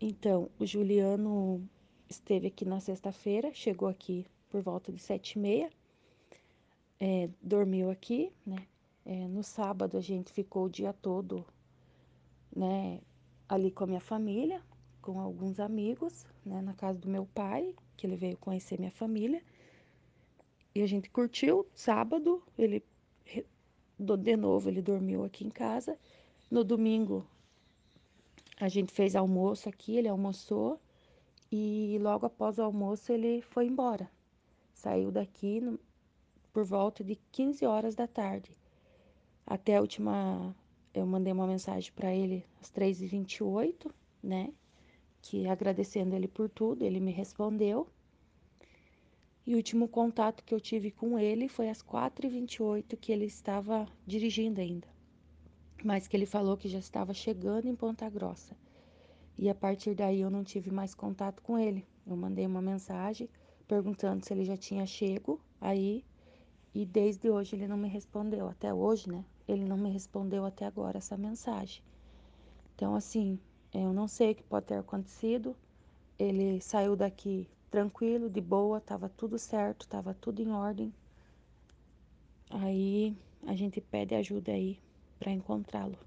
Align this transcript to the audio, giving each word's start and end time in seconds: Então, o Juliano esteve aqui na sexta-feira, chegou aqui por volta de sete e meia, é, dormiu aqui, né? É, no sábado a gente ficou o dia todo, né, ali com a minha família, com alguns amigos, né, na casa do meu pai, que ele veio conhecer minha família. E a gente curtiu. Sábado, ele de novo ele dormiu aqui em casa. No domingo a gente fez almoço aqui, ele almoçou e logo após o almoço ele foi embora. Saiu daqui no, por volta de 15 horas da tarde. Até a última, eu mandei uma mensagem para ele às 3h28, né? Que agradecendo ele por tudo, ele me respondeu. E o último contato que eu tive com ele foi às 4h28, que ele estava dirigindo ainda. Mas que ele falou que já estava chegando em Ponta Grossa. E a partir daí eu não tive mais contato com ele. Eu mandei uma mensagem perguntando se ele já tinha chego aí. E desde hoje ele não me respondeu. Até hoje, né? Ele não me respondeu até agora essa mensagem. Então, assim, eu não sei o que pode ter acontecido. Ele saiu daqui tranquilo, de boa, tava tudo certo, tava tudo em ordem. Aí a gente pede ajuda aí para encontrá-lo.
Então, 0.00 0.48
o 0.58 0.64
Juliano 0.64 1.68
esteve 2.08 2.46
aqui 2.46 2.64
na 2.64 2.78
sexta-feira, 2.78 3.52
chegou 3.52 3.88
aqui 3.88 4.24
por 4.48 4.62
volta 4.62 4.92
de 4.92 5.00
sete 5.00 5.32
e 5.32 5.38
meia, 5.40 5.70
é, 7.00 7.28
dormiu 7.42 7.90
aqui, 7.90 8.32
né? 8.46 8.66
É, 9.04 9.26
no 9.26 9.42
sábado 9.42 9.96
a 9.96 10.00
gente 10.00 10.32
ficou 10.32 10.66
o 10.66 10.70
dia 10.70 10.92
todo, 10.92 11.44
né, 12.54 13.00
ali 13.48 13.70
com 13.70 13.84
a 13.84 13.86
minha 13.86 14.00
família, 14.00 14.62
com 15.00 15.18
alguns 15.18 15.58
amigos, 15.58 16.26
né, 16.44 16.60
na 16.60 16.74
casa 16.74 16.98
do 16.98 17.08
meu 17.08 17.26
pai, 17.34 17.74
que 17.96 18.06
ele 18.06 18.16
veio 18.16 18.36
conhecer 18.36 18.78
minha 18.78 18.90
família. 18.92 19.42
E 20.74 20.82
a 20.82 20.86
gente 20.86 21.08
curtiu. 21.10 21.66
Sábado, 21.74 22.42
ele 22.58 22.84
de 23.98 24.36
novo 24.36 24.68
ele 24.68 24.82
dormiu 24.82 25.24
aqui 25.24 25.44
em 25.44 25.50
casa. 25.50 25.98
No 26.50 26.62
domingo 26.62 27.26
a 28.60 28.68
gente 28.68 28.92
fez 28.92 29.14
almoço 29.14 29.68
aqui, 29.68 29.96
ele 29.96 30.08
almoçou 30.08 30.80
e 31.50 31.96
logo 32.00 32.26
após 32.26 32.58
o 32.58 32.62
almoço 32.62 33.12
ele 33.12 33.40
foi 33.40 33.66
embora. 33.66 34.10
Saiu 34.72 35.10
daqui 35.10 35.60
no, 35.60 35.78
por 36.52 36.64
volta 36.64 37.04
de 37.04 37.16
15 37.32 37.64
horas 37.64 37.94
da 37.94 38.06
tarde. 38.06 38.56
Até 39.46 39.76
a 39.76 39.80
última, 39.80 40.54
eu 40.92 41.06
mandei 41.06 41.32
uma 41.32 41.46
mensagem 41.46 41.92
para 41.92 42.12
ele 42.14 42.44
às 42.60 42.70
3h28, 42.70 43.90
né? 44.22 44.52
Que 45.22 45.46
agradecendo 45.46 46.14
ele 46.14 46.28
por 46.28 46.48
tudo, 46.48 46.84
ele 46.84 47.00
me 47.00 47.12
respondeu. 47.12 47.88
E 49.46 49.54
o 49.54 49.56
último 49.56 49.88
contato 49.88 50.44
que 50.44 50.54
eu 50.54 50.60
tive 50.60 50.90
com 50.90 51.18
ele 51.18 51.48
foi 51.48 51.70
às 51.70 51.82
4h28, 51.82 52.96
que 52.96 53.12
ele 53.12 53.24
estava 53.24 53.86
dirigindo 54.06 54.60
ainda. 54.60 54.97
Mas 55.84 56.08
que 56.08 56.16
ele 56.16 56.26
falou 56.26 56.56
que 56.56 56.68
já 56.68 56.78
estava 56.78 57.14
chegando 57.14 57.66
em 57.66 57.76
Ponta 57.76 58.08
Grossa. 58.10 58.56
E 59.36 59.48
a 59.48 59.54
partir 59.54 59.94
daí 59.94 60.20
eu 60.20 60.30
não 60.30 60.42
tive 60.42 60.70
mais 60.70 60.94
contato 60.94 61.40
com 61.42 61.56
ele. 61.56 61.86
Eu 62.06 62.16
mandei 62.16 62.44
uma 62.44 62.60
mensagem 62.60 63.28
perguntando 63.68 64.24
se 64.24 64.32
ele 64.32 64.44
já 64.44 64.56
tinha 64.56 64.84
chego 64.84 65.40
aí. 65.60 66.04
E 66.74 66.84
desde 66.84 67.30
hoje 67.30 67.54
ele 67.54 67.68
não 67.68 67.76
me 67.76 67.88
respondeu. 67.88 68.48
Até 68.48 68.74
hoje, 68.74 69.08
né? 69.08 69.24
Ele 69.46 69.64
não 69.64 69.76
me 69.76 69.90
respondeu 69.90 70.44
até 70.44 70.66
agora 70.66 70.98
essa 70.98 71.16
mensagem. 71.16 71.82
Então, 72.74 72.94
assim, 72.94 73.38
eu 73.72 73.92
não 73.92 74.08
sei 74.08 74.32
o 74.32 74.34
que 74.34 74.42
pode 74.42 74.66
ter 74.66 74.78
acontecido. 74.78 75.54
Ele 76.18 76.60
saiu 76.60 76.96
daqui 76.96 77.48
tranquilo, 77.70 78.28
de 78.28 78.40
boa, 78.40 78.80
tava 78.80 79.08
tudo 79.08 79.38
certo, 79.38 79.86
tava 79.86 80.12
tudo 80.14 80.42
em 80.42 80.50
ordem. 80.50 80.92
Aí 82.50 83.16
a 83.46 83.54
gente 83.54 83.80
pede 83.80 84.14
ajuda 84.14 84.52
aí 84.52 84.80
para 85.18 85.32
encontrá-lo. 85.32 85.98